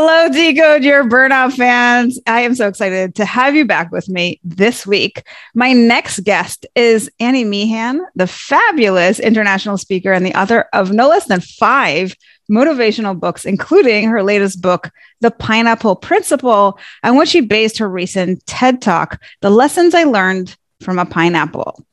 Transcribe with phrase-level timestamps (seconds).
[0.00, 2.20] Hello, Decode, your burnout fans.
[2.24, 5.26] I am so excited to have you back with me this week.
[5.56, 11.08] My next guest is Annie Meehan, the fabulous international speaker and the author of no
[11.08, 12.14] less than five
[12.48, 14.88] motivational books, including her latest book,
[15.20, 20.56] The Pineapple Principle, on which she based her recent TED Talk, The Lessons I Learned
[20.80, 21.84] from a Pineapple.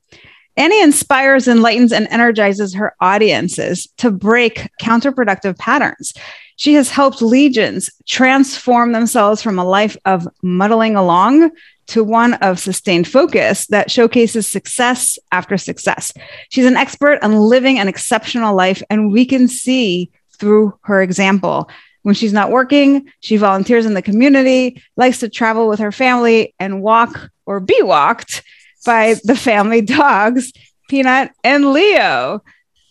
[0.58, 6.14] Annie inspires, enlightens, and energizes her audiences to break counterproductive patterns.
[6.58, 11.52] She has helped legions transform themselves from a life of muddling along
[11.88, 16.12] to one of sustained focus that showcases success after success.
[16.50, 21.70] She's an expert on living an exceptional life, and we can see through her example.
[22.02, 26.54] When she's not working, she volunteers in the community, likes to travel with her family,
[26.60, 28.44] and walk or be walked
[28.86, 30.54] by the family dogs,
[30.88, 32.44] Peanut and Leo.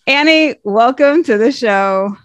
[0.07, 2.17] Annie, welcome to the show.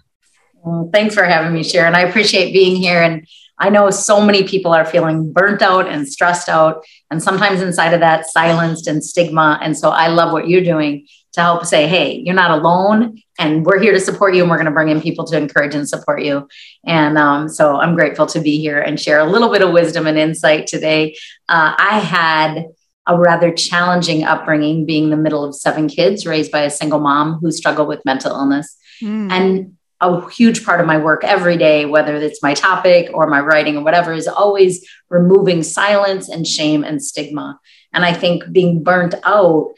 [0.62, 1.94] Well, thanks for having me, Sharon.
[1.94, 3.02] I appreciate being here.
[3.02, 3.26] And
[3.58, 7.92] I know so many people are feeling burnt out and stressed out, and sometimes inside
[7.92, 9.58] of that, silenced and stigma.
[9.62, 13.64] And so I love what you're doing to help say, hey, you're not alone, and
[13.64, 15.88] we're here to support you, and we're going to bring in people to encourage and
[15.88, 16.48] support you.
[16.84, 20.06] And um, so I'm grateful to be here and share a little bit of wisdom
[20.06, 21.16] and insight today.
[21.48, 22.64] Uh, I had
[23.06, 27.40] a rather challenging upbringing, being the middle of seven kids raised by a single mom
[27.40, 28.76] who struggled with mental illness.
[29.02, 29.30] Mm.
[29.30, 33.40] And a huge part of my work every day, whether it's my topic or my
[33.40, 37.60] writing or whatever, is always removing silence and shame and stigma.
[37.92, 39.72] And I think being burnt out,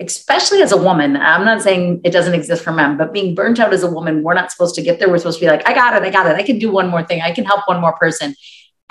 [0.00, 3.60] especially as a woman, I'm not saying it doesn't exist for men, but being burnt
[3.60, 5.08] out as a woman, we're not supposed to get there.
[5.08, 6.36] We're supposed to be like, I got it, I got it.
[6.36, 7.20] I can do one more thing.
[7.20, 8.34] I can help one more person.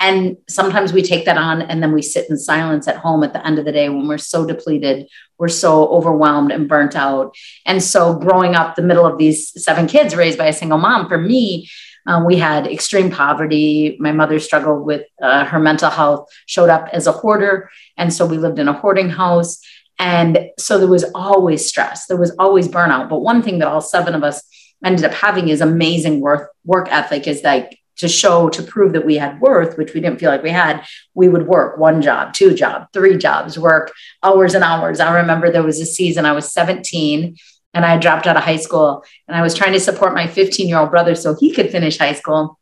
[0.00, 3.32] And sometimes we take that on and then we sit in silence at home at
[3.32, 7.34] the end of the day when we're so depleted, we're so overwhelmed and burnt out.
[7.66, 11.08] And so, growing up the middle of these seven kids raised by a single mom,
[11.08, 11.68] for me,
[12.06, 13.96] um, we had extreme poverty.
[14.00, 17.68] My mother struggled with uh, her mental health, showed up as a hoarder.
[17.96, 19.60] And so, we lived in a hoarding house.
[19.98, 23.08] And so, there was always stress, there was always burnout.
[23.08, 24.42] But one thing that all seven of us
[24.84, 29.04] ended up having is amazing work, work ethic is like to show to prove that
[29.04, 32.32] we had worth which we didn't feel like we had we would work one job
[32.32, 33.92] two job three jobs work
[34.22, 37.36] hours and hours i remember there was a season i was 17
[37.74, 40.68] and i dropped out of high school and i was trying to support my 15
[40.68, 42.58] year old brother so he could finish high school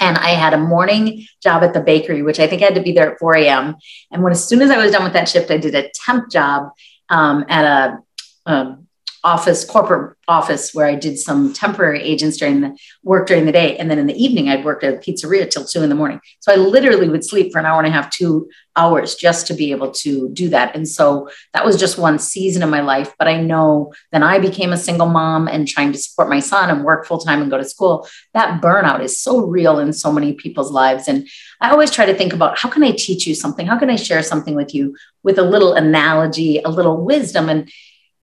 [0.00, 2.82] and I had a morning job at the bakery, which I think I had to
[2.82, 3.76] be there at 4 a.m.
[4.12, 6.30] And when as soon as I was done with that shift, I did a temp
[6.30, 6.70] job
[7.08, 7.98] um, at a
[8.46, 8.87] um,
[9.24, 13.76] office, corporate office where I did some temporary agents during the work during the day.
[13.76, 16.20] And then in the evening, I'd work at a pizzeria till two in the morning.
[16.40, 19.54] So I literally would sleep for an hour and a half, two hours just to
[19.54, 20.76] be able to do that.
[20.76, 23.12] And so that was just one season of my life.
[23.18, 26.70] But I know then I became a single mom and trying to support my son
[26.70, 28.06] and work full time and go to school.
[28.34, 31.08] That burnout is so real in so many people's lives.
[31.08, 31.26] And
[31.60, 33.66] I always try to think about how can I teach you something?
[33.66, 37.48] How can I share something with you with a little analogy, a little wisdom?
[37.48, 37.68] And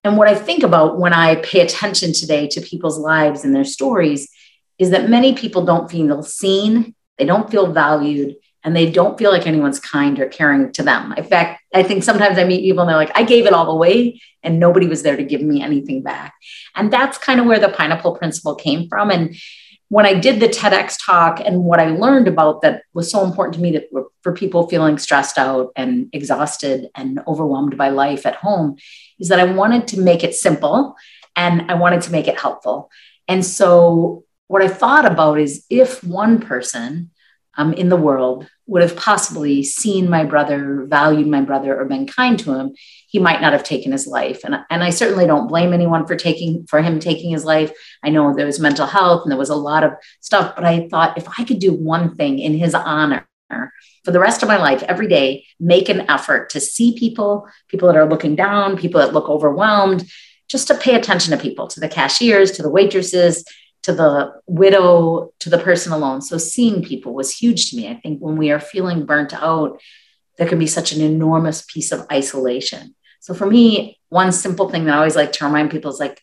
[0.06, 3.66] and what I think about when I pay attention today to people's lives and their
[3.66, 4.30] stories
[4.78, 9.32] is that many people don't feel seen, they don't feel valued, and they don't feel
[9.32, 11.14] like anyone's kind or caring to them.
[11.18, 13.72] In fact, I think sometimes I meet people and they're like, I gave it all
[13.72, 16.36] away and nobody was there to give me anything back.
[16.76, 19.10] And that's kind of where the pineapple principle came from.
[19.10, 19.36] And
[19.90, 23.56] when I did the TEDx talk and what I learned about that was so important
[23.56, 23.90] to me that
[24.22, 28.78] for people feeling stressed out and exhausted and overwhelmed by life at home
[29.20, 30.96] is that I wanted to make it simple
[31.36, 32.90] and I wanted to make it helpful.
[33.28, 37.12] And so what I thought about is if one person
[37.58, 42.08] um, in the world would have possibly seen my brother, valued my brother, or been
[42.08, 42.74] kind to him,
[43.08, 44.44] he might not have taken his life.
[44.44, 47.72] And, and I certainly don't blame anyone for taking for him taking his life.
[48.04, 50.88] I know there was mental health and there was a lot of stuff, but I
[50.90, 54.58] thought if I could do one thing in his honor for the rest of my
[54.58, 59.02] life, every day, make an effort to see people, people that are looking down, people
[59.02, 60.06] that look overwhelmed,
[60.48, 63.44] just to pay attention to people, to the cashiers, to the waitresses,
[63.84, 66.22] to the widow, to the person alone.
[66.22, 67.88] So seeing people was huge to me.
[67.88, 69.80] I think when we are feeling burnt out,
[70.38, 72.96] there can be such an enormous piece of isolation.
[73.20, 76.22] So for me, one simple thing that I always like to remind people is like,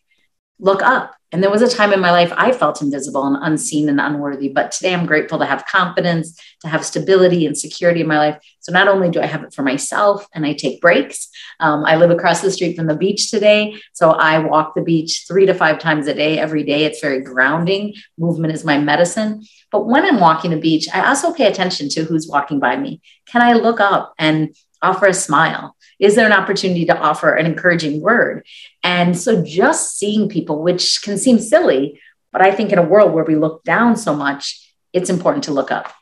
[0.63, 1.17] look up.
[1.33, 4.49] And there was a time in my life I felt invisible and unseen and unworthy.
[4.49, 8.39] But today I'm grateful to have confidence, to have stability and security in my life.
[8.61, 11.29] So not only do I have it for myself and I take breaks,
[11.59, 13.75] um, I live across the street from the beach today.
[13.93, 16.85] So I walk the beach three to five times a day, every day.
[16.85, 17.95] It's very grounding.
[18.17, 19.43] Movement is my medicine.
[19.73, 23.01] But when I'm walking the beach, I also pay attention to who's walking by me.
[23.27, 25.75] Can I look up and offer a smile?
[26.03, 28.45] Is there an opportunity to offer an encouraging word?
[28.83, 32.01] And so just seeing people, which can seem silly,
[32.33, 35.53] but I think in a world where we look down so much, it's important to
[35.53, 35.95] look up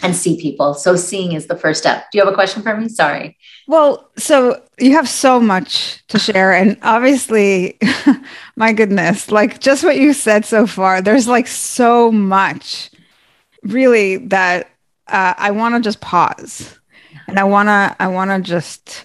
[0.00, 0.74] and see people.
[0.74, 2.06] So seeing is the first step.
[2.12, 2.88] Do you have a question for me?
[2.88, 3.36] Sorry.
[3.66, 6.52] Well, so you have so much to share.
[6.52, 7.78] And obviously,
[8.56, 12.90] my goodness, like just what you said so far, there's like so much
[13.64, 14.70] really that
[15.08, 16.78] uh, I want to just pause
[17.26, 19.04] and I want to, I want to just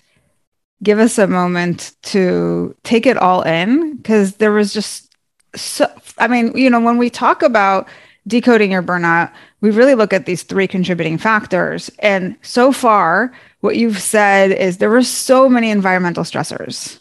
[0.83, 5.15] give us a moment to take it all in because there was just
[5.55, 5.87] so
[6.17, 7.87] i mean you know when we talk about
[8.27, 9.31] decoding your burnout
[9.61, 11.89] we really look at these three contributing factors.
[11.99, 16.99] And so far what you've said is there were so many environmental stressors.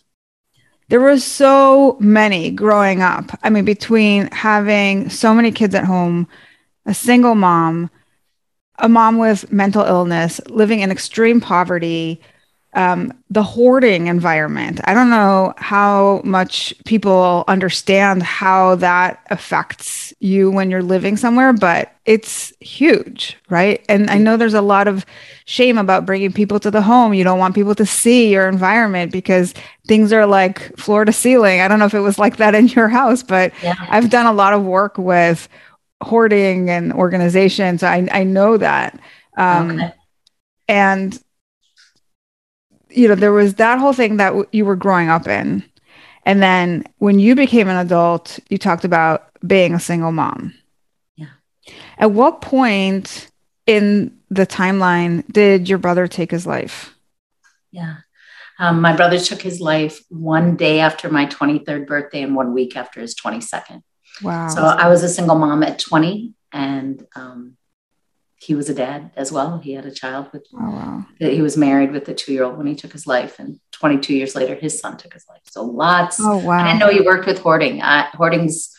[0.88, 3.38] There were so many growing up.
[3.42, 6.28] I mean between having so many kids at home
[6.86, 7.90] a single mom
[8.78, 12.20] a mom with mental illness living in extreme poverty
[12.76, 14.80] um, the hoarding environment.
[14.84, 21.54] I don't know how much people understand how that affects you when you're living somewhere,
[21.54, 23.82] but it's huge, right?
[23.88, 25.06] And I know there's a lot of
[25.46, 27.14] shame about bringing people to the home.
[27.14, 29.54] You don't want people to see your environment because
[29.88, 31.62] things are like floor to ceiling.
[31.62, 33.74] I don't know if it was like that in your house, but yeah.
[33.88, 35.48] I've done a lot of work with
[36.02, 37.82] hoarding and organizations.
[37.82, 39.00] I, I know that.
[39.38, 39.92] Um, okay.
[40.68, 41.18] And
[42.96, 45.62] you know, there was that whole thing that w- you were growing up in.
[46.24, 50.54] And then when you became an adult, you talked about being a single mom.
[51.14, 51.28] Yeah.
[51.98, 53.30] At what point
[53.66, 56.94] in the timeline did your brother take his life?
[57.70, 57.96] Yeah.
[58.58, 62.76] Um, my brother took his life one day after my 23rd birthday and one week
[62.76, 63.82] after his 22nd.
[64.22, 64.48] Wow.
[64.48, 67.58] So I was a single mom at 20 and um,
[68.46, 69.58] he was a dad as well.
[69.58, 71.06] He had a child with, oh, wow.
[71.18, 73.40] he was married with a two year old when he took his life.
[73.40, 75.40] And 22 years later, his son took his life.
[75.50, 76.18] So lots.
[76.20, 76.60] Oh, wow.
[76.60, 77.82] I didn't know you worked with hoarding.
[77.82, 78.72] Uh, hoarding's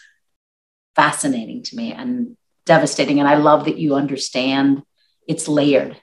[0.96, 3.20] fascinating to me and devastating.
[3.20, 4.84] And I love that you understand
[5.28, 5.98] it's layered.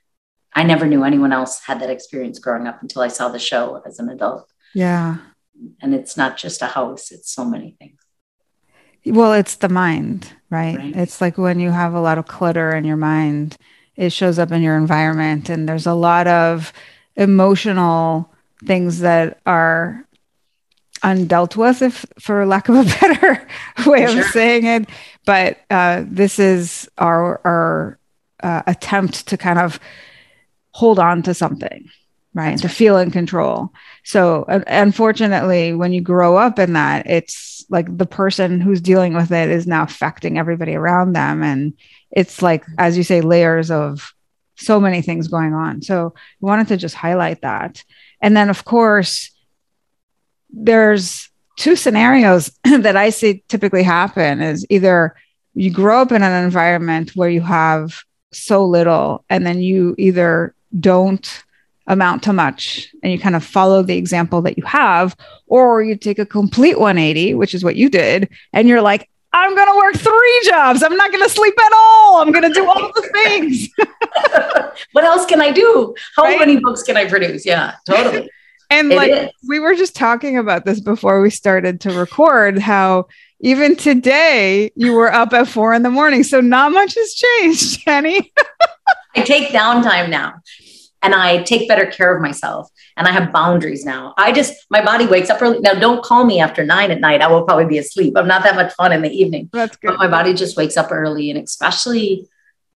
[0.53, 3.83] I never knew anyone else had that experience growing up until I saw the show
[3.87, 4.53] as an adult.
[4.75, 5.17] Yeah.
[5.81, 7.99] And it's not just a house, it's so many things.
[9.07, 10.77] Well, it's the mind, right?
[10.77, 10.97] right?
[10.97, 13.57] It's like when you have a lot of clutter in your mind,
[13.97, 16.73] it shows up in your environment, and there's a lot of
[17.17, 18.31] emotional
[18.65, 20.05] things that are
[21.03, 23.47] undealt with, if for lack of a better
[23.87, 24.89] way of saying it.
[25.27, 27.99] But uh, this is our our
[28.43, 29.81] uh, attempt to kind of
[30.73, 31.89] hold on to something
[32.35, 32.77] right That's to right.
[32.77, 38.07] feel in control so uh, unfortunately when you grow up in that it's like the
[38.07, 41.43] person who's dealing with it is now affecting everybody around them.
[41.43, 41.75] And
[42.11, 44.15] it's like as you say layers of
[44.55, 45.83] so many things going on.
[45.83, 47.83] So we wanted to just highlight that.
[48.23, 49.31] And then of course
[50.51, 55.17] there's two scenarios that i see typically happen is either
[55.55, 58.03] you grow up in an environment where you have
[58.33, 61.45] so little and then you either don't
[61.87, 65.15] amount to much and you kind of follow the example that you have
[65.47, 69.55] or you take a complete 180 which is what you did and you're like i'm
[69.55, 70.83] going to work three jobs.
[70.83, 72.23] I'm not going to sleep at all.
[72.23, 73.69] I'm going to do all the things.
[74.93, 75.95] What else can i do?
[76.17, 76.39] How right?
[76.39, 77.45] many books can i produce?
[77.45, 78.31] Yeah totally.
[78.71, 79.31] And it like is.
[79.47, 83.07] we were just talking about this before we started to record how
[83.41, 87.81] even today you were up at four in the morning so not much has changed
[87.85, 88.33] jenny.
[89.15, 90.41] I take downtime now
[91.05, 94.15] and I take better care of myself and I have boundaries now.
[94.17, 95.61] I just, my body wakes up early.
[95.61, 97.21] Now, don't call me after nine at night.
[97.21, 98.15] I will probably be asleep.
[98.17, 99.51] I'm not that much fun in the evening.
[99.53, 99.89] That's good.
[99.89, 101.31] But my body just wakes up early.
[101.31, 102.27] And especially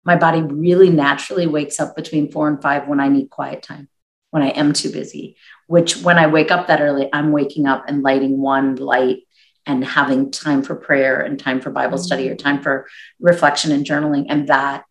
[0.03, 3.89] my body really naturally wakes up between four and five when I need quiet time,
[4.29, 7.85] when I am too busy, which when I wake up that early, I'm waking up
[7.87, 9.23] and lighting one light
[9.65, 12.39] and having time for prayer and time for Bible study or mm.
[12.39, 12.87] time for
[13.19, 14.27] reflection and journaling.
[14.29, 14.85] And that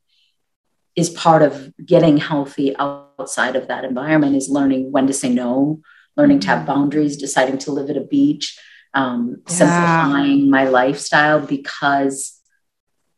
[0.99, 5.81] is part of getting healthy outside of that environment is learning when to say no,
[6.17, 8.59] learning to have boundaries, deciding to live at a beach,
[8.95, 9.55] um, yeah.
[9.55, 12.41] simplifying my lifestyle because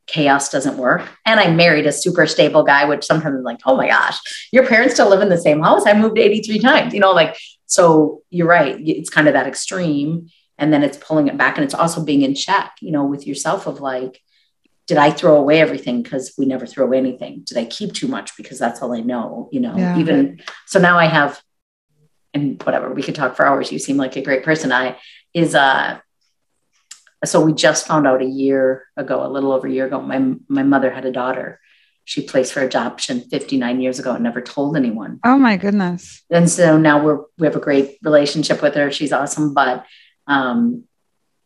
[0.07, 1.09] chaos doesn't work.
[1.25, 4.19] And I married a super stable guy, which sometimes I'm like, oh my gosh,
[4.53, 5.87] your parents still live in the same house.
[5.87, 8.77] I moved 83 times, you know, like, so you're right.
[8.79, 10.29] It's kind of that extreme.
[10.59, 11.57] And then it's pulling it back.
[11.57, 14.21] And it's also being in check, you know, with yourself of like,
[14.91, 17.43] did I throw away everything because we never throw away anything?
[17.45, 19.49] Did I keep too much because that's all I know?
[19.53, 19.97] You know, yeah.
[19.97, 21.41] even so now I have,
[22.35, 23.71] and whatever, we could talk for hours.
[23.71, 24.73] You seem like a great person.
[24.73, 24.99] I
[25.33, 26.01] is uh
[27.25, 30.35] so we just found out a year ago, a little over a year ago, my
[30.49, 31.61] my mother had a daughter.
[32.05, 35.21] She placed for adoption 59 years ago and never told anyone.
[35.25, 36.25] Oh my goodness.
[36.31, 38.91] And so now we're we have a great relationship with her.
[38.91, 39.55] She's awesome.
[39.55, 39.87] But
[40.27, 40.83] um,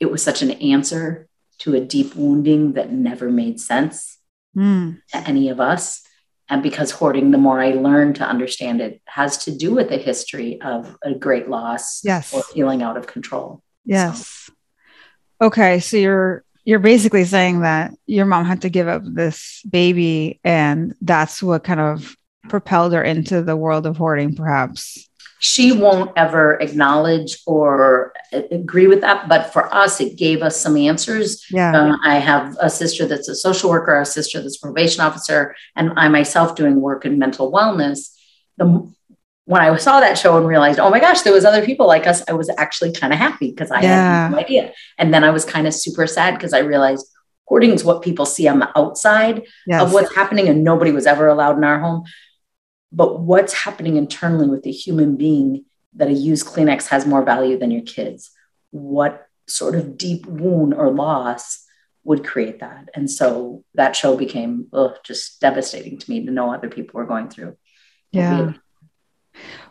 [0.00, 4.18] it was such an answer to a deep wounding that never made sense
[4.56, 5.00] mm.
[5.08, 6.02] to any of us.
[6.48, 9.96] And because hoarding, the more I learn to understand it, has to do with a
[9.96, 12.34] history of a great loss yes.
[12.34, 13.62] or feeling out of control.
[13.84, 14.26] Yes.
[14.26, 14.52] So.
[15.46, 20.40] Okay, so you're you're basically saying that your mom had to give up this baby
[20.44, 22.16] and that's what kind of
[22.48, 25.08] propelled her into the world of hoarding perhaps
[25.44, 30.74] she won't ever acknowledge or agree with that but for us it gave us some
[30.74, 34.60] answers yeah uh, i have a sister that's a social worker a sister that's a
[34.60, 38.08] probation officer and i myself doing work in mental wellness
[38.56, 38.90] the
[39.46, 42.06] when I saw that show and realized, oh my gosh, there was other people like
[42.06, 44.22] us, I was actually kind of happy because I yeah.
[44.22, 44.72] had no idea.
[44.96, 47.06] And then I was kind of super sad because I realized
[47.44, 49.82] hoarding is what people see on the outside yes.
[49.82, 52.04] of what's happening, and nobody was ever allowed in our home.
[52.94, 57.58] But what's happening internally with the human being that a used Kleenex has more value
[57.58, 58.30] than your kids?
[58.70, 61.66] What sort of deep wound or loss
[62.04, 62.90] would create that?
[62.94, 67.06] And so that show became ugh, just devastating to me to know other people were
[67.06, 67.56] going through.
[68.12, 68.52] Yeah.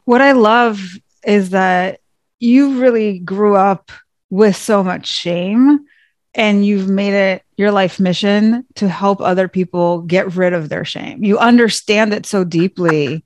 [0.03, 0.81] What I love
[1.25, 2.01] is that
[2.39, 3.89] you really grew up
[4.29, 5.85] with so much shame
[6.35, 10.85] and you've made it your life mission to help other people get rid of their
[10.85, 11.23] shame.
[11.23, 13.23] You understand it so deeply,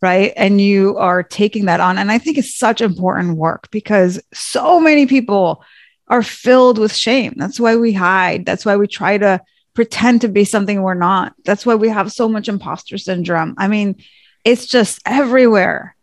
[0.00, 0.32] right?
[0.36, 1.98] And you are taking that on.
[1.98, 5.64] And I think it's such important work because so many people
[6.08, 7.34] are filled with shame.
[7.36, 8.46] That's why we hide.
[8.46, 9.40] That's why we try to
[9.74, 11.34] pretend to be something we're not.
[11.44, 13.54] That's why we have so much imposter syndrome.
[13.58, 13.96] I mean,
[14.44, 15.96] it's just everywhere.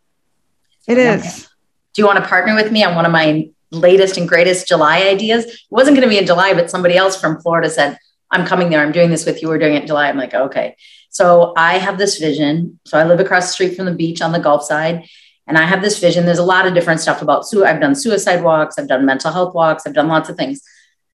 [0.86, 1.48] It is.
[1.94, 5.02] Do you want to partner with me on one of my latest and greatest July
[5.02, 5.44] ideas?
[5.46, 7.98] It wasn't going to be in July, but somebody else from Florida said,
[8.30, 8.80] I'm coming there.
[8.80, 9.48] I'm doing this with you.
[9.48, 10.08] We're doing it in July.
[10.08, 10.76] I'm like, okay.
[11.10, 12.80] So I have this vision.
[12.86, 15.04] So I live across the street from the beach on the Gulf side.
[15.46, 16.24] And I have this vision.
[16.24, 19.32] There's a lot of different stuff about su- I've done suicide walks, I've done mental
[19.32, 20.62] health walks, I've done lots of things.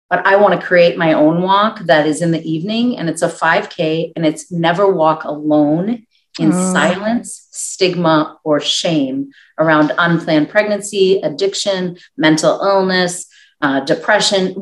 [0.10, 3.22] But I want to create my own walk that is in the evening and it's
[3.22, 6.06] a 5K and it's never walk alone
[6.40, 6.74] in oh.
[6.74, 13.28] silence, stigma, or shame around unplanned pregnancy, addiction, mental illness,
[13.62, 14.56] uh, depression,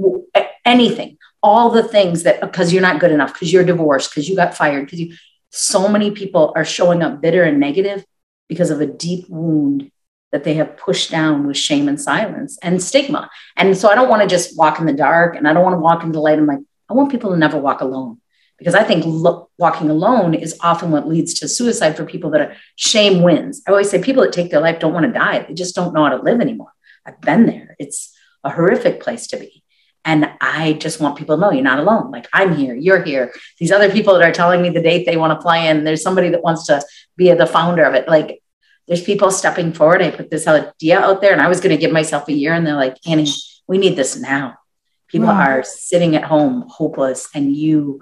[0.66, 1.18] anything.
[1.44, 4.56] All the things that because you're not good enough, because you're divorced, because you got
[4.56, 5.16] fired, because you.
[5.54, 8.06] So many people are showing up bitter and negative
[8.48, 9.92] because of a deep wound
[10.32, 13.30] that they have pushed down with shame and silence and stigma.
[13.58, 15.74] And so I don't want to just walk in the dark and I don't want
[15.74, 16.40] to walk in the light.
[16.40, 16.60] I'm like,
[16.90, 18.21] I want people to never walk alone
[18.62, 22.42] because I think lo- walking alone is often what leads to suicide for people that
[22.42, 23.64] are shame wins.
[23.68, 25.40] I always say people that take their life don't want to die.
[25.40, 26.72] They just don't know how to live anymore.
[27.04, 27.76] I've been there.
[27.80, 29.64] It's a horrific place to be.
[30.06, 32.12] And I just want people to know you're not alone.
[32.12, 33.34] Like I'm here, you're here.
[33.58, 36.04] These other people that are telling me the date they want to fly in, there's
[36.04, 36.84] somebody that wants to
[37.18, 38.08] be the founder of it.
[38.08, 38.44] Like
[38.88, 40.04] there's people stepping forward.
[40.04, 42.54] I put this idea out there and I was going to give myself a year
[42.54, 43.26] and they're like, Annie,
[43.68, 44.60] we need this now.
[45.08, 45.48] People wow.
[45.48, 48.02] are sitting at home hopeless and you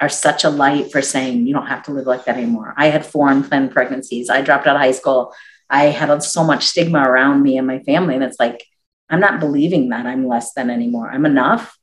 [0.00, 2.74] are such a light for saying you don't have to live like that anymore.
[2.76, 4.30] I had four unplanned pregnancies.
[4.30, 5.34] I dropped out of high school.
[5.68, 8.14] I had so much stigma around me and my family.
[8.14, 8.64] And it's like,
[9.10, 11.10] I'm not believing that I'm less than anymore.
[11.10, 11.76] I'm enough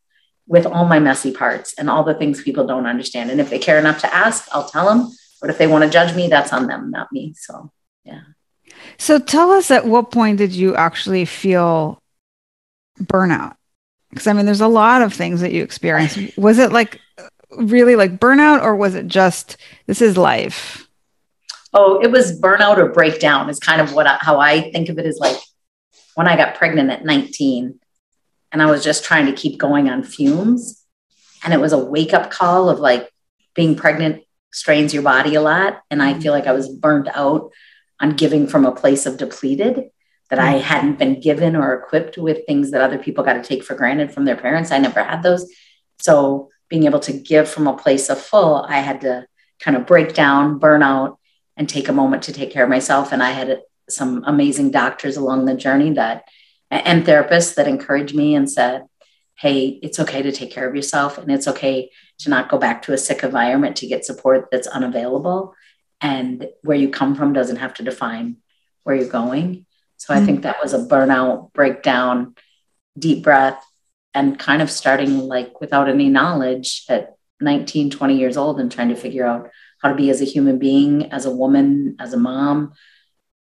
[0.48, 3.30] with all my messy parts and all the things people don't understand.
[3.30, 5.12] And if they care enough to ask, I'll tell them.
[5.40, 7.36] But if they want to judge me, that's on them, not me.
[7.38, 7.72] So,
[8.04, 8.22] yeah.
[8.98, 12.02] So tell us at what point did you actually feel
[13.00, 13.56] burnout?
[14.10, 16.38] Because I mean, there's a lot of things that you experienced.
[16.38, 17.00] Was it like
[17.52, 20.88] really like burnout or was it just this is life?
[21.74, 24.98] Oh, it was burnout or breakdown is kind of what I, how I think of
[24.98, 25.38] it is like
[26.16, 27.80] when I got pregnant at 19
[28.52, 30.84] and I was just trying to keep going on fumes
[31.44, 33.12] and it was a wake up call of like
[33.54, 35.82] being pregnant strains your body a lot.
[35.92, 36.22] And I mm-hmm.
[36.22, 37.52] feel like I was burnt out
[38.00, 39.90] on giving from a place of depleted
[40.30, 40.64] that I mm-hmm.
[40.64, 44.12] hadn't been given or equipped with things that other people got to take for granted
[44.12, 44.72] from their parents.
[44.72, 45.52] I never had those.
[46.00, 49.26] So being able to give from a place of full, I had to
[49.60, 51.20] kind of break down, burn out,
[51.56, 53.12] and take a moment to take care of myself.
[53.12, 56.26] And I had some amazing doctors along the journey that
[56.70, 58.84] and therapists that encouraged me and said,
[59.36, 62.82] Hey, it's okay to take care of yourself and it's okay to not go back
[62.84, 65.54] to a sick environment to get support that's unavailable.
[66.02, 68.38] And where you come from doesn't have to define
[68.84, 69.66] where you're going.
[69.98, 70.26] So I mm-hmm.
[70.26, 72.36] think that was a burnout, breakdown,
[72.98, 73.64] deep breath,
[74.18, 78.90] and kind of starting like without any knowledge at 19, 20 years old and trying
[78.90, 82.18] to figure out how to be as a human being, as a woman, as a
[82.18, 82.74] mom.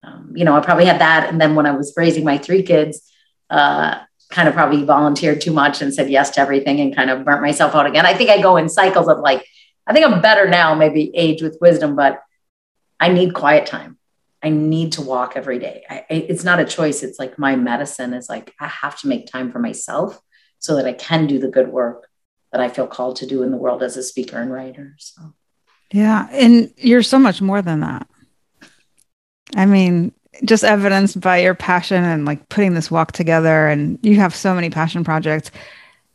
[0.03, 1.31] Um, you know, I probably had that.
[1.31, 3.11] And then when I was raising my three kids,
[3.49, 7.25] uh, kind of probably volunteered too much and said yes to everything and kind of
[7.25, 8.05] burnt myself out again.
[8.05, 9.47] I think I go in cycles of like,
[9.87, 12.21] I think I'm better now, maybe age with wisdom, but
[13.01, 13.97] I need quiet time.
[14.43, 15.85] I need to walk every day.
[15.89, 17.03] I, it's not a choice.
[17.03, 20.21] It's like my medicine is like, I have to make time for myself
[20.59, 22.09] so that I can do the good work
[22.53, 24.95] that I feel called to do in the world as a speaker and writer.
[24.99, 25.35] So,
[25.93, 26.29] yeah.
[26.33, 28.07] And you're so much more than that.
[29.57, 30.13] I mean,
[30.45, 34.55] just evidenced by your passion and like putting this walk together, and you have so
[34.55, 35.51] many passion projects.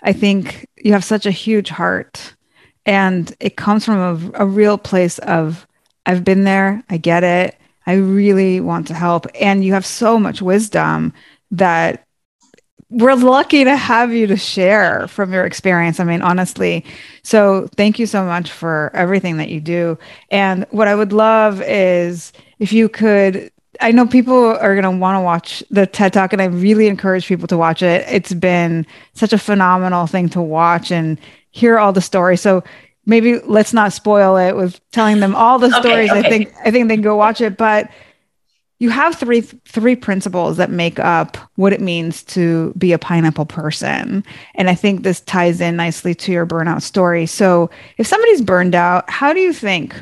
[0.02, 2.36] I think you have such a huge heart,
[2.86, 5.68] and it comes from a, a real place of
[6.06, 9.26] I've been there, I get it, I really want to help.
[9.40, 11.14] And you have so much wisdom
[11.52, 12.06] that
[12.94, 16.00] we're lucky to have you to share from your experience.
[16.00, 16.86] I mean, honestly.
[17.24, 19.98] So thank you so much for everything that you do.
[20.30, 23.50] And what I would love is if you could.
[23.82, 26.86] I know people are going to want to watch the TED Talk, and I really
[26.86, 28.06] encourage people to watch it.
[28.08, 28.86] It's been
[29.16, 31.20] such a phenomenal thing to watch and
[31.50, 32.40] hear all the stories.
[32.40, 32.64] So
[33.08, 36.12] maybe let's not spoil it with telling them all the stories.
[36.12, 36.28] Okay, okay.
[36.28, 37.90] I think I think they can go watch it, but
[38.84, 43.46] you have three three principles that make up what it means to be a pineapple
[43.46, 44.26] person.
[44.56, 47.26] And I think this ties in nicely to your burnout story.
[47.26, 49.96] So, if somebody's burned out, how do you think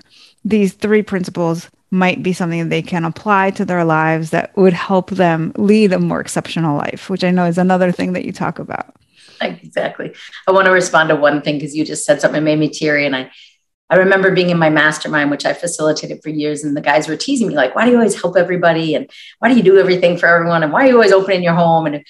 [0.44, 5.12] these three principles might be something they can apply to their lives that would help
[5.12, 8.58] them lead a more exceptional life, which I know is another thing that you talk
[8.58, 8.96] about?
[9.41, 10.12] exactly.
[10.48, 13.06] I want to respond to one thing because you just said something made me teary.
[13.06, 13.32] And I,
[13.91, 17.17] I remember being in my mastermind, which I facilitated for years, and the guys were
[17.17, 18.95] teasing me, like, why do you always help everybody?
[18.95, 20.63] And why do you do everything for everyone?
[20.63, 21.86] And why are you always opening your home?
[21.86, 22.06] And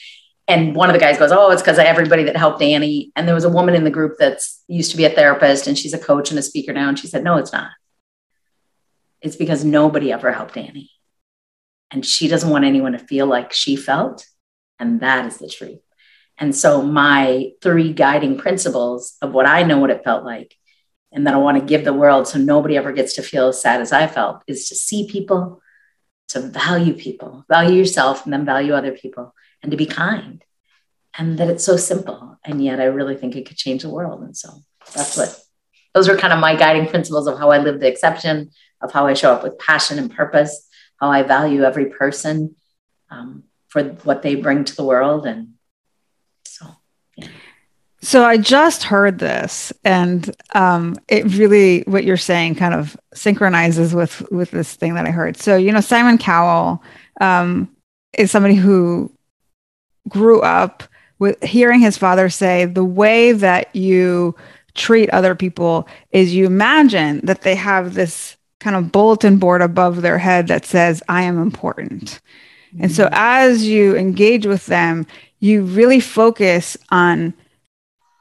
[0.48, 3.12] and one of the guys goes, Oh, it's because of everybody that helped Annie.
[3.16, 5.78] And there was a woman in the group that's used to be a therapist and
[5.78, 6.90] she's a coach and a speaker now.
[6.90, 7.72] And she said, No, it's not.
[9.22, 10.92] It's because nobody ever helped Annie.
[11.90, 14.26] And she doesn't want anyone to feel like she felt.
[14.78, 15.80] And that is the truth.
[16.38, 20.56] And so my three guiding principles of what I know what it felt like
[21.12, 23.62] and that I want to give the world so nobody ever gets to feel as
[23.62, 25.62] sad as I felt is to see people,
[26.30, 30.44] to value people, value yourself and then value other people and to be kind.
[31.18, 32.40] And that it's so simple.
[32.46, 34.24] And yet I really think it could change the world.
[34.24, 34.50] And so
[34.96, 35.38] that's what
[35.94, 39.08] those are kind of my guiding principles of how I live the exception, of how
[39.08, 40.68] I show up with passion and purpose,
[41.02, 42.56] how I value every person
[43.10, 45.56] um, for what they bring to the world and
[46.46, 46.68] so
[48.24, 54.24] I just heard this, and um, it really what you're saying kind of synchronizes with
[54.32, 55.38] with this thing that I heard.
[55.38, 56.82] So you know, Simon Cowell
[57.20, 57.70] um,
[58.14, 59.12] is somebody who
[60.10, 60.84] grew up
[61.20, 64.36] with hearing his father say, "The way that you
[64.74, 70.02] treat other people is you imagine that they have this kind of bulletin board above
[70.02, 72.20] their head that says, "I am important."
[72.74, 72.86] Mm-hmm.
[72.86, 73.14] And so mm-hmm.
[73.16, 75.06] as you engage with them,
[75.40, 77.36] you really focus on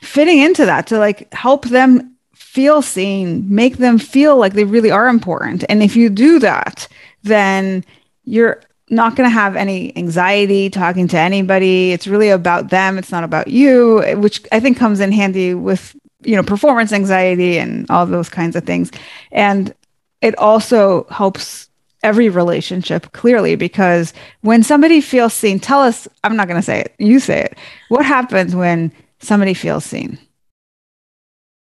[0.01, 4.91] fitting into that to like help them feel seen, make them feel like they really
[4.91, 5.65] are important.
[5.69, 6.89] And if you do that,
[7.23, 7.85] then
[8.25, 11.93] you're not going to have any anxiety talking to anybody.
[11.93, 12.99] It's really about them.
[12.99, 17.57] It's not about you, which I think comes in handy with, you know, performance anxiety
[17.59, 18.91] and all those kinds of things.
[19.31, 19.73] And
[20.21, 21.69] it also helps
[22.03, 26.81] every relationship clearly because when somebody feels seen, tell us, I'm not going to say
[26.81, 27.59] it, you say it.
[27.89, 30.19] What happens when somebody feels seen?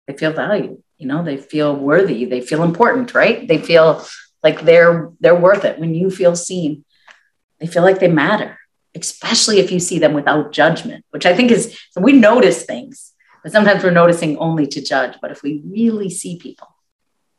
[0.07, 3.47] They feel valued, you know, they feel worthy, they feel important, right?
[3.47, 4.05] They feel
[4.43, 5.79] like they're they're worth it.
[5.79, 6.85] When you feel seen,
[7.61, 8.59] they feel like they matter,
[8.95, 13.53] especially if you see them without judgment, which I think is we notice things, but
[13.53, 15.17] sometimes we're noticing only to judge.
[15.21, 16.69] But if we really see people,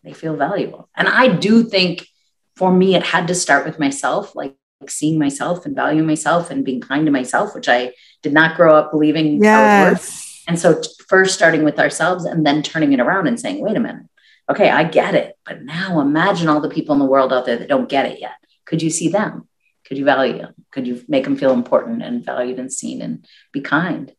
[0.03, 0.89] they feel valuable.
[0.95, 2.07] And I do think
[2.55, 4.55] for me, it had to start with myself, like
[4.87, 8.75] seeing myself and valuing myself and being kind to myself, which I did not grow
[8.75, 10.43] up believing yes.
[10.47, 13.79] And so, first starting with ourselves and then turning it around and saying, wait a
[13.79, 14.05] minute,
[14.49, 15.37] okay, I get it.
[15.45, 18.19] But now imagine all the people in the world out there that don't get it
[18.19, 18.35] yet.
[18.65, 19.47] Could you see them?
[19.85, 20.53] Could you value them?
[20.71, 24.13] Could you make them feel important and valued and seen and be kind?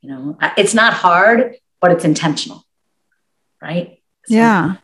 [0.00, 2.64] You know, it's not hard, but it's intentional,
[3.62, 4.02] right?
[4.26, 4.76] So yeah.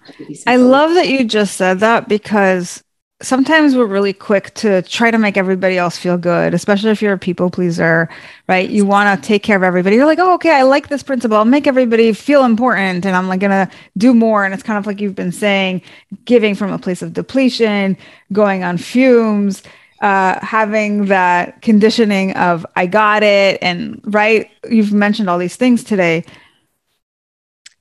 [0.46, 2.82] I love that you just said that because
[3.22, 7.12] sometimes we're really quick to try to make everybody else feel good, especially if you're
[7.12, 8.08] a people pleaser,
[8.48, 8.68] right?
[8.68, 9.96] You want to take care of everybody.
[9.96, 11.36] You're like, oh, okay, I like this principle.
[11.36, 14.44] I'll make everybody feel important and I'm like going to do more.
[14.44, 15.82] And it's kind of like you've been saying,
[16.24, 17.96] giving from a place of depletion,
[18.32, 19.62] going on fumes,
[20.00, 23.58] uh, having that conditioning of I got it.
[23.60, 26.24] And right, you've mentioned all these things today.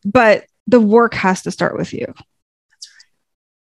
[0.03, 2.13] But the work has to start with you.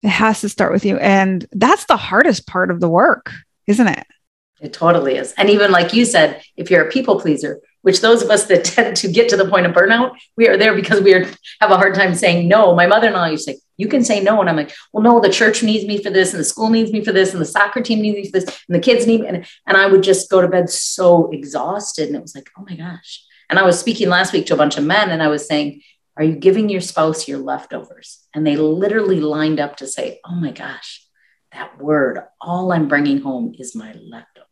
[0.06, 0.98] It has to start with you.
[0.98, 3.32] And that's the hardest part of the work,
[3.66, 4.06] isn't it?
[4.60, 5.34] It totally is.
[5.36, 8.64] And even like you said, if you're a people pleaser, which those of us that
[8.76, 11.24] tend to get to the point of burnout, we are there because we are,
[11.60, 12.76] have a hard time saying no.
[12.76, 14.40] My mother-in-law used to say, you can say no.
[14.40, 16.92] And I'm like, well, no, the church needs me for this, and the school needs
[16.92, 19.22] me for this, and the soccer team needs me for this, and the kids need
[19.22, 19.26] me.
[19.26, 22.06] And, and I would just go to bed so exhausted.
[22.06, 23.24] And it was like, oh my gosh.
[23.50, 25.82] And I was speaking last week to a bunch of men, and I was saying,
[26.16, 28.26] are you giving your spouse your leftovers?
[28.34, 31.04] And they literally lined up to say, Oh my gosh,
[31.52, 34.46] that word, all I'm bringing home is my leftovers.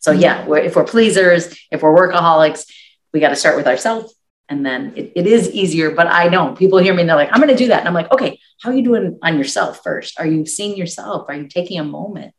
[0.00, 0.20] So, mm-hmm.
[0.20, 2.70] yeah, we're, if we're pleasers, if we're workaholics,
[3.12, 4.14] we got to start with ourselves.
[4.48, 5.92] And then it, it is easier.
[5.92, 7.80] But I know people hear me and they're like, I'm going to do that.
[7.80, 10.18] And I'm like, okay, how are you doing on yourself first?
[10.18, 11.26] Are you seeing yourself?
[11.28, 12.34] Are you taking a moment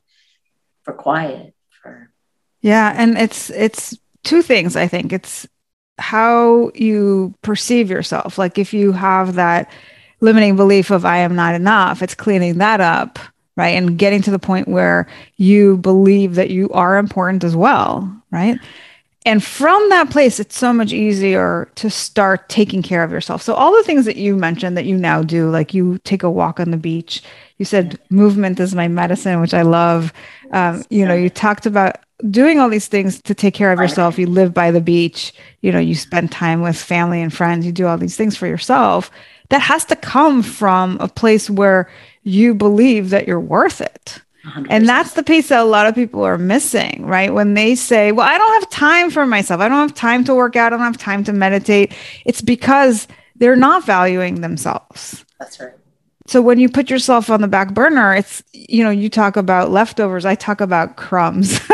[0.83, 1.53] for quiet?
[1.81, 2.11] For
[2.61, 2.93] yeah.
[2.95, 5.47] And it's, it's, two things i think it's
[5.97, 8.37] how you perceive yourself.
[8.37, 9.69] Like if you have that
[10.21, 13.19] limiting belief of I am not enough, it's cleaning that up,
[13.55, 13.75] right?
[13.75, 18.57] And getting to the point where you believe that you are important as well, right?
[19.25, 23.41] And from that place, it's so much easier to start taking care of yourself.
[23.41, 26.29] So, all the things that you mentioned that you now do, like you take a
[26.29, 27.23] walk on the beach,
[27.57, 30.11] you said movement is my medicine, which I love.
[30.51, 34.17] Um, you know, you talked about doing all these things to take care of yourself.
[34.17, 37.71] You live by the beach, you know, you spend time with family and friends, you
[37.71, 39.11] do all these things for yourself.
[39.49, 41.89] That has to come from a place where
[42.23, 44.21] you believe that you're worth it.
[44.45, 44.67] 100%.
[44.69, 47.33] And that's the piece that a lot of people are missing, right?
[47.33, 49.61] When they say, Well, I don't have time for myself.
[49.61, 50.73] I don't have time to work out.
[50.73, 51.93] I don't have time to meditate.
[52.25, 53.07] It's because
[53.37, 55.23] they're not valuing themselves.
[55.39, 55.73] That's right.
[56.27, 59.71] So when you put yourself on the back burner, it's, you know, you talk about
[59.71, 60.25] leftovers.
[60.25, 61.59] I talk about crumbs.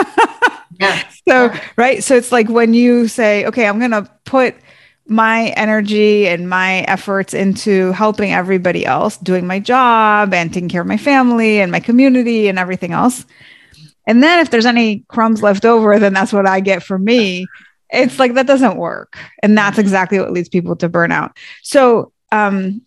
[0.80, 1.04] yeah.
[1.28, 2.04] So, right.
[2.04, 4.56] So it's like when you say, okay, I'm going to put
[5.08, 10.82] my energy and my efforts into helping everybody else, doing my job and taking care
[10.82, 13.26] of my family and my community and everything else.
[14.06, 17.48] And then if there's any crumbs left over, then that's what I get for me.
[17.90, 19.18] It's like that doesn't work.
[19.44, 19.82] And that's mm-hmm.
[19.82, 21.36] exactly what leads people to burnout.
[21.64, 22.84] So, um,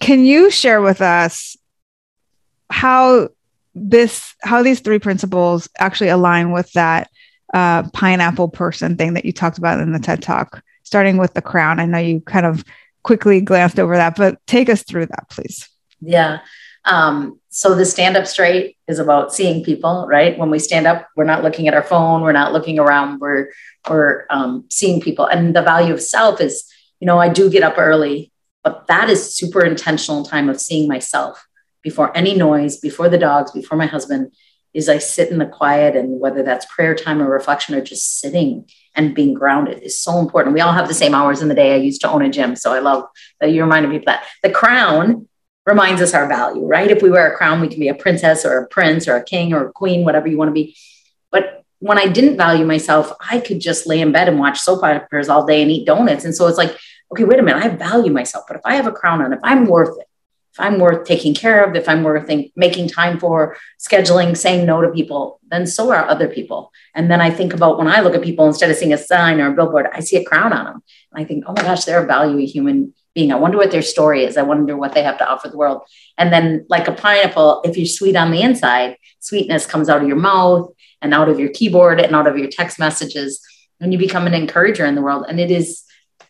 [0.00, 1.56] can you share with us
[2.70, 3.28] how
[3.76, 7.10] this how these three principles actually align with that
[7.52, 11.42] uh, pineapple person thing that you talked about in the TED Talk, starting with the
[11.42, 11.78] crown.
[11.78, 12.64] I know you kind of
[13.02, 15.68] quickly glanced over that, but take us through that, please.
[16.00, 16.40] Yeah.
[16.86, 20.38] Um, so the stand up straight is about seeing people, right?
[20.38, 23.50] When we stand up, we're not looking at our phone, we're not looking around, we're
[23.88, 25.26] we're um, seeing people.
[25.26, 26.64] And the value of self is,
[26.98, 28.32] you know, I do get up early,
[28.64, 31.45] but that is super intentional time of seeing myself
[31.86, 34.32] before any noise, before the dogs, before my husband
[34.74, 38.18] is I sit in the quiet and whether that's prayer time or reflection or just
[38.18, 40.52] sitting and being grounded is so important.
[40.52, 41.74] We all have the same hours in the day.
[41.74, 43.04] I used to own a gym, so I love
[43.40, 44.24] that you reminded me of that.
[44.42, 45.28] The crown
[45.64, 46.90] reminds us our value, right?
[46.90, 49.22] If we wear a crown, we can be a princess or a prince or a
[49.22, 50.76] king or a queen, whatever you want to be.
[51.30, 54.82] But when I didn't value myself, I could just lay in bed and watch soap
[54.82, 56.24] operas all day and eat donuts.
[56.24, 56.76] And so it's like,
[57.12, 58.44] okay, wait a minute, I value myself.
[58.48, 60.05] But if I have a crown on, if I'm worth it,
[60.56, 64.64] if I'm worth taking care of, if I'm worth think, making time for scheduling, saying
[64.64, 66.72] no to people, then so are other people.
[66.94, 69.38] And then I think about when I look at people, instead of seeing a sign
[69.38, 70.82] or a billboard, I see a crown on them.
[71.12, 73.32] And I think, oh my gosh, they're a value human being.
[73.32, 74.38] I wonder what their story is.
[74.38, 75.82] I wonder what they have to offer the world.
[76.16, 80.08] And then, like a pineapple, if you're sweet on the inside, sweetness comes out of
[80.08, 83.46] your mouth and out of your keyboard and out of your text messages.
[83.78, 85.26] And you become an encourager in the world.
[85.28, 85.82] And it is,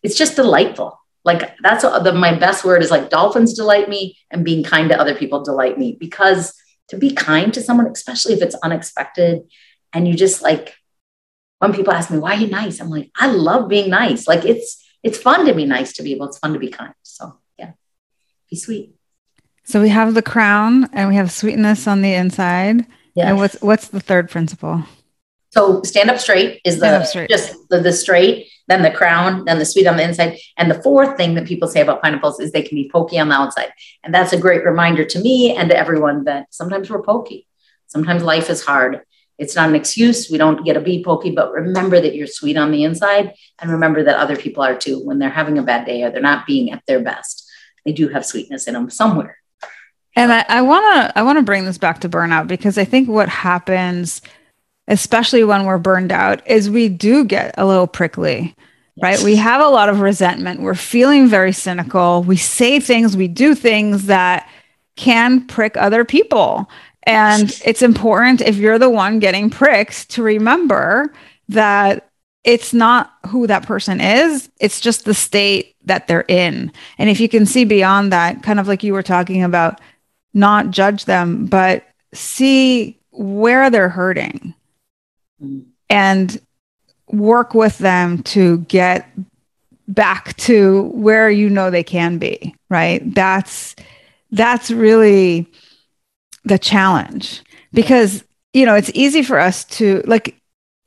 [0.03, 4.45] it's just delightful like that's the, my best word is like dolphins delight me and
[4.45, 5.97] being kind to other people delight me.
[5.99, 6.55] Because
[6.89, 9.43] to be kind to someone especially if it's unexpected
[9.93, 10.77] and you just like
[11.59, 12.81] when people ask me why are you nice?
[12.81, 14.29] I'm like i love being nice.
[14.29, 16.29] Like it's it's fun to be nice to people.
[16.29, 16.95] It's fun to be kind.
[17.03, 17.73] So yeah.
[18.49, 18.95] Be sweet.
[19.65, 22.87] So we have the crown and we have sweetness on the inside.
[23.17, 24.85] Yeah and what's what's the third principle
[25.57, 27.31] So stand up straight is the straight.
[27.31, 30.39] just the, the straight, then the crown, then the sweet on the inside.
[30.59, 33.31] And the fourth thing that people say about pineapples is they can be pokey on
[33.31, 33.73] the outside.
[34.05, 37.47] And that's a great reminder to me and to everyone that sometimes we're pokey.
[37.87, 39.01] Sometimes life is hard.
[39.39, 40.31] It's not an excuse.
[40.31, 43.71] We don't get to be pokey, but remember that you're sweet on the inside and
[43.71, 45.03] remember that other people are too.
[45.03, 47.51] When they're having a bad day or they're not being at their best,
[47.87, 49.39] they do have sweetness in them somewhere.
[50.15, 53.07] And I want to I want to bring this back to burnout because I think
[53.07, 54.23] what happens
[54.89, 58.55] especially when we're burned out, is we do get a little prickly,
[58.95, 59.03] yes.
[59.03, 59.25] right?
[59.25, 60.61] We have a lot of resentment.
[60.61, 62.23] We're feeling very cynical.
[62.23, 64.49] We say things, we do things that
[64.97, 66.71] can prick other people.
[67.03, 71.13] And it's important if you're the one getting pricked to remember
[71.49, 72.09] that
[72.43, 76.73] it's not who that person is, it's just the state that they're in.
[76.99, 79.81] And if you can see beyond that, kind of like you were talking about,
[80.33, 84.55] not judge them, but see where they're hurting
[85.89, 86.41] and
[87.09, 89.09] work with them to get
[89.89, 93.15] back to where you know they can be right?
[93.15, 93.75] That's
[94.33, 95.47] that's really
[96.45, 100.37] the challenge because you know it's easy for us to like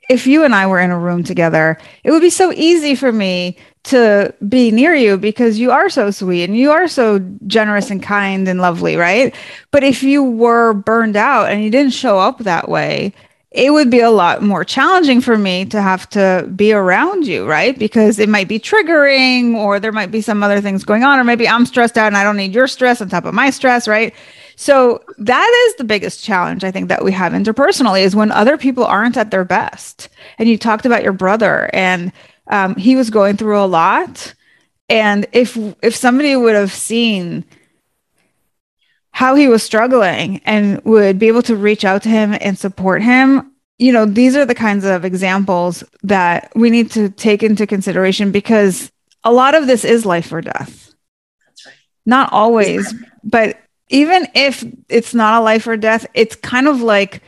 [0.10, 3.12] if you and I were in a room together it would be so easy for
[3.12, 7.90] me to be near you because you are so sweet and you are so generous
[7.90, 9.34] and kind and lovely right?
[9.72, 13.14] But if you were burned out and you didn't show up that way
[13.52, 17.48] it would be a lot more challenging for me to have to be around you,
[17.48, 17.78] right?
[17.78, 21.24] Because it might be triggering, or there might be some other things going on, or
[21.24, 23.88] maybe I'm stressed out and I don't need your stress on top of my stress,
[23.88, 24.14] right?
[24.56, 28.58] So that is the biggest challenge I think that we have interpersonally is when other
[28.58, 30.10] people aren't at their best.
[30.38, 32.12] And you talked about your brother, and
[32.48, 34.36] um, he was going through a lot.
[34.90, 37.46] And if if somebody would have seen
[39.20, 43.02] how he was struggling and would be able to reach out to him and support
[43.04, 43.52] him.
[43.78, 48.32] You know these are the kinds of examples that we need to take into consideration
[48.32, 48.90] because
[49.26, 50.94] a lot of this is life or death.
[51.46, 51.76] That's right.
[52.06, 57.22] Not always but even if it's not a life or death it's kind of like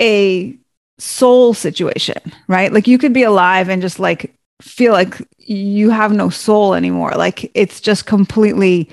[0.00, 0.58] a
[0.98, 2.18] soul situation
[2.48, 2.72] right?
[2.72, 7.12] Like you could be alive and just like feel like you have no soul anymore.
[7.12, 8.90] Like it's just completely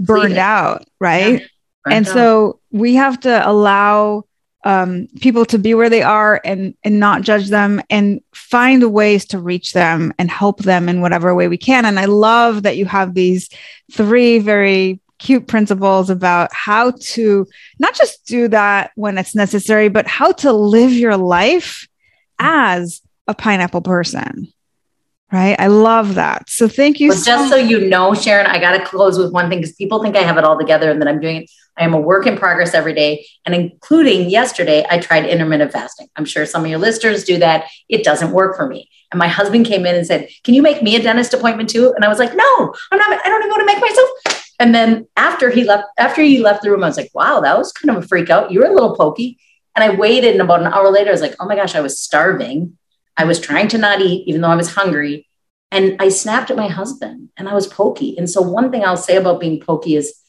[0.00, 1.40] burned out, right?
[1.40, 1.46] Yeah,
[1.92, 2.12] and out.
[2.12, 4.24] so we have to allow
[4.64, 9.24] um, people to be where they are and and not judge them and find ways
[9.26, 11.86] to reach them and help them in whatever way we can.
[11.86, 13.48] And I love that you have these
[13.92, 17.46] three very cute principles about how to
[17.78, 21.86] not just do that when it's necessary, but how to live your life
[22.38, 24.52] as a pineapple person.
[25.32, 25.54] Right.
[25.60, 26.50] I love that.
[26.50, 27.10] So thank you.
[27.10, 29.74] Well, so just so you know, Sharon, I got to close with one thing because
[29.74, 31.50] people think I have it all together and that I'm doing it.
[31.76, 33.26] I am a work in progress every day.
[33.46, 36.08] And including yesterday, I tried intermittent fasting.
[36.16, 37.66] I'm sure some of your listeners do that.
[37.88, 38.90] It doesn't work for me.
[39.12, 41.92] And my husband came in and said, Can you make me a dentist appointment too?
[41.94, 44.44] And I was like, No, I'm not, I don't even want to make myself.
[44.58, 47.56] And then after he left, after he left the room, I was like, Wow, that
[47.56, 48.50] was kind of a freak out.
[48.50, 49.38] You were a little pokey.
[49.76, 51.80] And I waited, and about an hour later, I was like, Oh my gosh, I
[51.80, 52.76] was starving.
[53.16, 55.26] I was trying to not eat, even though I was hungry.
[55.70, 58.16] And I snapped at my husband and I was pokey.
[58.18, 60.20] And so, one thing I'll say about being pokey is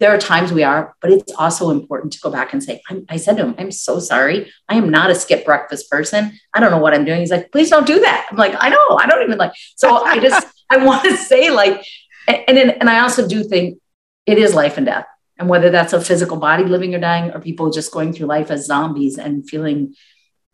[0.00, 3.16] there are times we are, but it's also important to go back and say, i
[3.16, 4.50] said to him, I'm so sorry.
[4.68, 6.38] I am not a skip breakfast person.
[6.54, 7.20] I don't know what I'm doing.
[7.20, 8.28] He's like, please don't do that.
[8.30, 9.52] I'm like, I know, I don't even like.
[9.76, 11.84] So I just, I want to say, like,
[12.28, 13.78] and, and, and I also do think
[14.26, 15.06] it is life and death.
[15.36, 18.50] And whether that's a physical body living or dying, or people just going through life
[18.50, 19.94] as zombies and feeling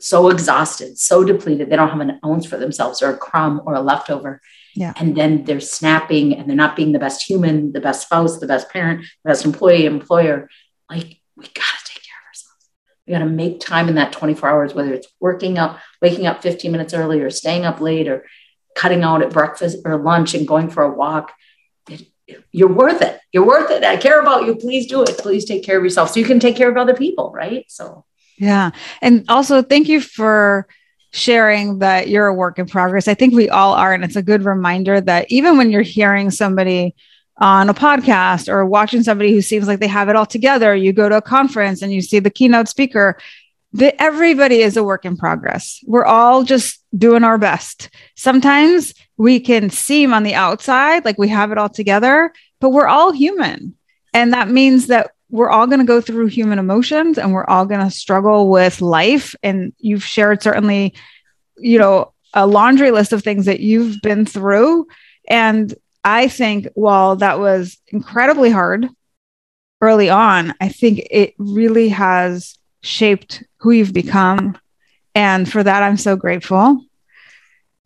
[0.05, 3.75] so exhausted, so depleted, they don't have an ounce for themselves or a crumb or
[3.75, 4.43] a leftover.
[4.75, 4.93] Yeah.
[4.97, 8.47] And then they're snapping and they're not being the best human, the best spouse, the
[8.47, 10.51] best parent, the best employee, employer.
[10.91, 12.69] Like, we got to take care of ourselves.
[13.07, 16.43] We got to make time in that 24 hours, whether it's working up, waking up
[16.43, 18.27] 15 minutes early or staying up late or
[18.77, 21.33] cutting out at breakfast or lunch and going for a walk.
[21.89, 22.09] It,
[22.53, 23.21] you're worth it.
[23.33, 23.85] You're worth it.
[23.85, 24.57] I care about you.
[24.57, 25.17] Please do it.
[25.17, 27.33] Please take care of yourself so you can take care of other people.
[27.33, 27.65] Right.
[27.69, 28.05] So,
[28.37, 28.71] yeah.
[29.01, 30.67] And also, thank you for
[31.13, 33.07] sharing that you're a work in progress.
[33.07, 33.93] I think we all are.
[33.93, 36.95] And it's a good reminder that even when you're hearing somebody
[37.39, 40.93] on a podcast or watching somebody who seems like they have it all together, you
[40.93, 43.17] go to a conference and you see the keynote speaker,
[43.73, 45.81] that everybody is a work in progress.
[45.87, 47.91] We're all just doing our best.
[48.17, 52.87] Sometimes we can seem on the outside like we have it all together, but we're
[52.87, 53.75] all human.
[54.13, 57.67] And that means that we're all going to go through human emotions and we're all
[57.67, 59.35] going to struggle with life.
[59.43, 60.95] And you've shared certainly,
[61.59, 64.87] you know, a laundry list of things that you've been through.
[65.29, 68.89] And I think while that was incredibly hard
[69.81, 74.57] early on, I think it really has shaped who you've become
[75.17, 76.81] And for that, I'm so grateful.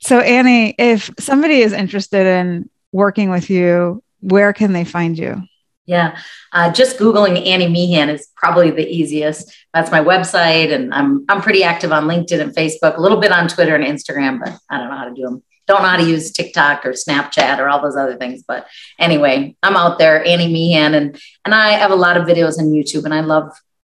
[0.00, 5.47] So, Annie, if somebody is interested in working with you, where can they find you?
[5.88, 6.18] Yeah,
[6.52, 9.50] uh, just googling Annie Meehan is probably the easiest.
[9.72, 13.32] That's my website, and I'm I'm pretty active on LinkedIn and Facebook, a little bit
[13.32, 15.42] on Twitter and Instagram, but I don't know how to do them.
[15.66, 18.44] Don't know how to use TikTok or Snapchat or all those other things.
[18.46, 18.66] But
[18.98, 22.66] anyway, I'm out there, Annie Meehan, and and I have a lot of videos on
[22.66, 23.50] YouTube, and I love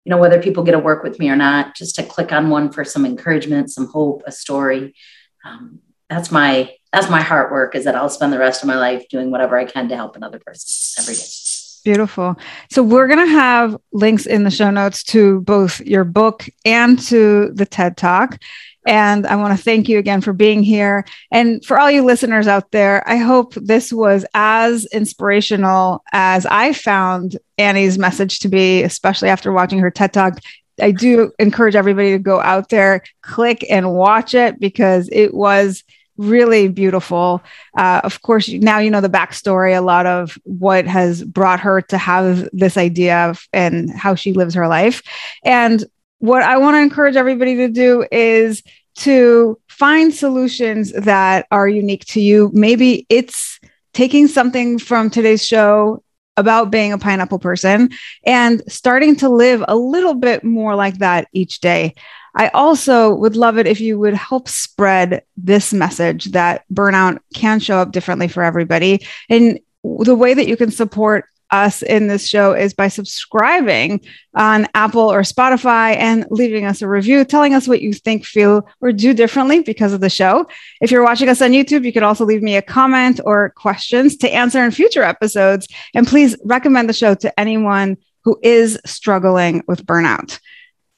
[0.05, 2.49] you know whether people get to work with me or not, just to click on
[2.49, 4.95] one for some encouragement, some hope, a story.
[5.43, 8.77] Um, that's my that's my heart work is that I'll spend the rest of my
[8.77, 11.50] life doing whatever I can to help another person every day.
[11.83, 12.35] Beautiful.
[12.69, 16.99] So we're going to have links in the show notes to both your book and
[17.07, 18.39] to the TED Talk.
[18.85, 21.05] And I want to thank you again for being here.
[21.31, 26.73] And for all you listeners out there, I hope this was as inspirational as I
[26.73, 30.39] found Annie's message to be, especially after watching her TED Talk.
[30.79, 35.83] I do encourage everybody to go out there, click and watch it because it was
[36.21, 37.41] really beautiful.
[37.77, 41.81] Uh, of course, now you know the backstory, a lot of what has brought her
[41.81, 45.01] to have this idea of, and how she lives her life.
[45.43, 45.83] And
[46.19, 48.61] what I want to encourage everybody to do is
[48.97, 52.51] to find solutions that are unique to you.
[52.53, 53.59] Maybe it's
[53.93, 56.03] taking something from today's show
[56.37, 57.89] about being a pineapple person
[58.25, 61.93] and starting to live a little bit more like that each day.
[62.35, 67.59] I also would love it if you would help spread this message that burnout can
[67.59, 69.05] show up differently for everybody.
[69.29, 73.99] And the way that you can support us in this show is by subscribing
[74.35, 78.67] on Apple or Spotify and leaving us a review, telling us what you think, feel,
[78.79, 80.47] or do differently because of the show.
[80.79, 84.15] If you're watching us on YouTube, you can also leave me a comment or questions
[84.17, 85.67] to answer in future episodes.
[85.93, 90.39] And please recommend the show to anyone who is struggling with burnout.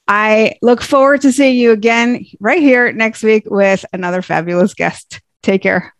[0.06, 5.20] I look forward to seeing you again right here next week with another fabulous guest.
[5.42, 5.93] Take care.